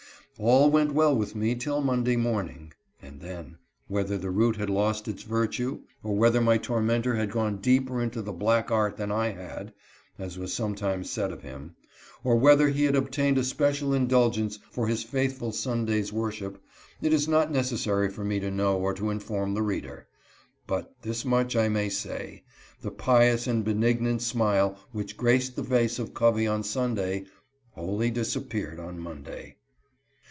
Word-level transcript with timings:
All 0.39 0.71
went 0.71 0.95
well 0.95 1.15
with 1.15 1.35
me 1.35 1.53
till 1.53 1.81
Monday 1.81 2.15
morning; 2.15 2.73
and 2.99 3.21
then, 3.21 3.59
whether 3.87 4.17
the 4.17 4.31
root 4.31 4.55
had 4.55 4.71
lost 4.71 5.07
its 5.07 5.21
virtue, 5.21 5.81
or 6.01 6.15
whether 6.15 6.41
my 6.41 6.57
tor 6.57 6.81
mentor 6.81 7.13
had 7.13 7.29
gone 7.29 7.57
deeper 7.57 8.01
into 8.01 8.23
the 8.23 8.31
black 8.33 8.71
art 8.71 8.97
than 8.97 9.11
I 9.11 9.33
had, 9.33 9.71
(as 10.17 10.39
was 10.39 10.51
sometimes 10.51 11.11
said 11.11 11.31
of 11.31 11.43
him), 11.43 11.75
or 12.23 12.37
whether 12.37 12.69
he 12.69 12.85
had 12.85 12.95
obtained 12.95 13.37
a 13.37 13.43
special 13.43 13.93
indulgence 13.93 14.57
for 14.71 14.87
his 14.87 15.03
faithful 15.03 15.51
Sunday's 15.51 16.11
worship, 16.11 16.59
it 17.03 17.13
is 17.13 17.27
not 17.27 17.51
necessary 17.51 18.09
for 18.09 18.23
me 18.23 18.39
to 18.39 18.49
know 18.49 18.79
or 18.79 18.95
to 18.95 19.11
inform 19.11 19.53
the 19.53 19.61
reader; 19.61 20.07
but 20.65 20.95
this 21.03 21.23
much 21.23 21.55
I 21.55 21.67
may 21.69 21.87
say, 21.89 22.41
the 22.81 22.89
pious 22.89 23.45
and 23.45 23.63
benignant 23.63 24.23
smile 24.23 24.79
which 24.91 25.17
graced 25.17 25.55
the 25.55 25.63
face 25.63 25.99
of 25.99 26.15
Covey 26.15 26.47
on 26.47 26.63
Sunday 26.63 27.25
wholly 27.73 28.11
disap 28.11 28.49
peared 28.49 28.79
on 28.79 28.97
Monday. 28.97 29.57